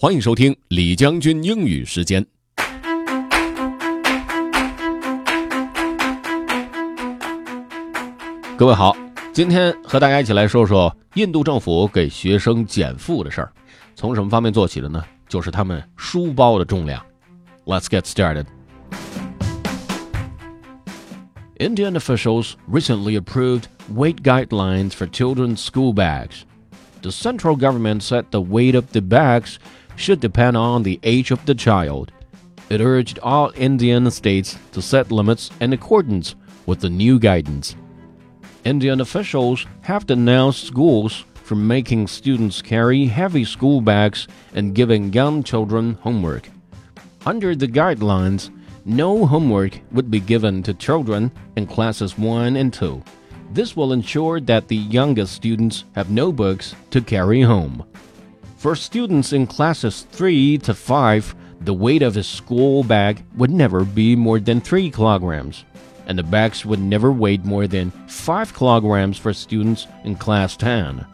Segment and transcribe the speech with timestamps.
[0.00, 2.24] 欢迎收听李将军英语时间。
[8.56, 8.96] 各位好，
[9.32, 13.52] 今天和大家一起来说说印度政府给学生减负的事儿。
[13.96, 15.02] 从什么方面做起的呢？
[15.28, 17.04] 就是他们书包的重量。
[17.64, 18.46] Let's get started.
[21.58, 26.42] Indian officials recently approved weight guidelines for children's school bags.
[27.02, 29.56] The central government said the weight of the bags
[29.98, 32.12] should depend on the age of the child.
[32.70, 37.74] It urged all Indian states to set limits in accordance with the new guidance.
[38.64, 45.42] Indian officials have denounced schools for making students carry heavy school bags and giving young
[45.42, 46.48] children homework.
[47.24, 48.50] Under the guidelines,
[48.84, 53.02] no homework would be given to children in classes 1 and 2.
[53.50, 57.84] This will ensure that the youngest students have no books to carry home.
[58.58, 63.84] For students in classes 3 to 5, the weight of a school bag would never
[63.84, 65.64] be more than 3 kilograms,
[66.08, 71.06] and the bags would never weigh more than 5 kilograms for students in class 10.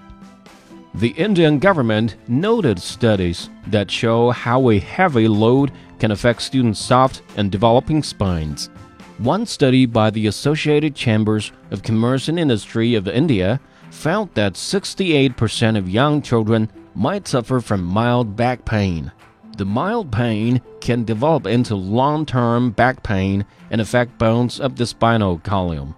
[0.94, 7.20] The Indian government noted studies that show how a heavy load can affect students' soft
[7.36, 8.70] and developing spines.
[9.18, 15.76] One study by the Associated Chambers of Commerce and Industry of India found that 68%
[15.76, 19.12] of young children might suffer from mild back pain.
[19.56, 24.86] The mild pain can develop into long term back pain and affect bones of the
[24.86, 25.94] spinal column.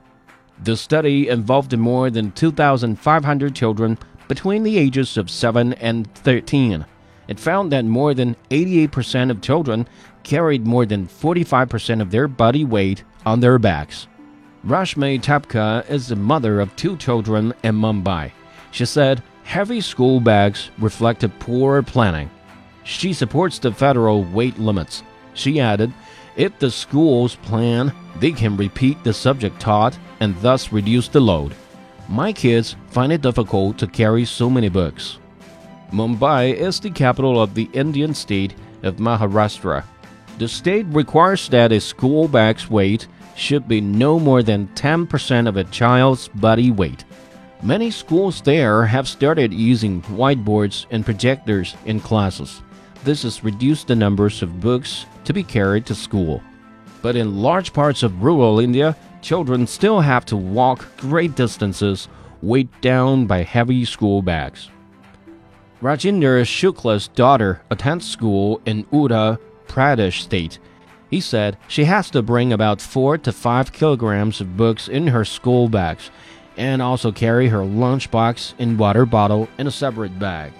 [0.62, 6.84] The study involved more than 2,500 children between the ages of 7 and 13.
[7.28, 9.88] It found that more than 88% of children
[10.22, 14.06] carried more than 45% of their body weight on their backs.
[14.66, 18.32] Rashmi Tapka is the mother of two children in Mumbai.
[18.70, 22.28] She said heavy school bags reflected poor planning.
[22.82, 25.04] She supports the federal weight limits.
[25.34, 25.92] She added,
[26.36, 31.54] if the schools plan, they can repeat the subject taught and thus reduce the load.
[32.08, 35.18] My kids find it difficult to carry so many books.
[35.92, 39.84] Mumbai is the capital of the Indian state of Maharashtra.
[40.38, 43.06] The state requires that a school bag's weight
[43.36, 47.04] should be no more than 10% of a child's body weight.
[47.62, 52.60] Many schools there have started using whiteboards and projectors in classes.
[53.02, 56.42] This has reduced the numbers of books to be carried to school.
[57.00, 62.08] But in large parts of rural India, children still have to walk great distances
[62.42, 64.68] weighed down by heavy school bags.
[65.82, 70.58] Rajinder Shukla's daughter attends school in Uttar Pradesh state.
[71.10, 75.24] He said she has to bring about 4 to 5 kilograms of books in her
[75.24, 76.10] school bags
[76.56, 80.52] and also carry her lunchbox and water bottle in a separate bag.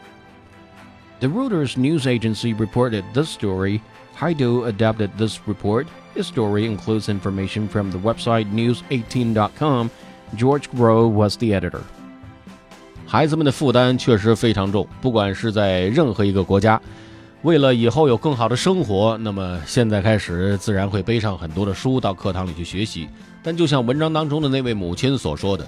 [1.20, 3.80] The Reuters news agency reported this story.
[4.14, 5.86] Hai Do adapted this report.
[6.14, 9.90] His story includes information from the website news18.com.
[10.34, 11.82] George Grow was the editor.
[13.06, 16.80] 孩子们的负担确实非常重，不管是在任何一个国家，
[17.46, 23.08] 为了以后有更好的生活，那么现在开始自然会背上很多的书到课堂里去学习。
[23.40, 25.64] 但就像文章当中的那位母亲所说的，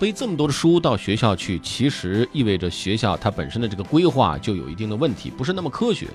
[0.00, 6.06] 背这么多的书到学校去，其实意味着学校它本身的这个规划就有一定的问题，不是那么科学。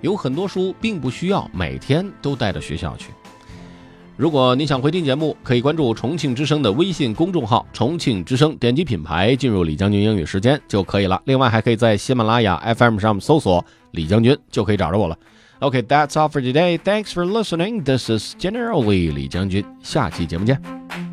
[0.00, 3.12] 有很多书并不需要每天都带到学校去。
[4.18, 11.22] 如果你想回听节目，可以关注重庆之声的微信公众号“重庆之声”，点击品牌进入李将军英语时间就可以了。
[11.26, 15.16] 另外，还可以在喜马拉雅 FM 上搜索“李将军”就可以找着我了。
[15.60, 16.76] OK，that's all for today.
[16.78, 17.84] Thanks for listening.
[17.84, 19.64] This is generally 李将军。
[19.84, 21.07] 下期节目见。